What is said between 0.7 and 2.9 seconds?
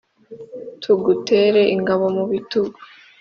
tugutere ingabo mu bitugu.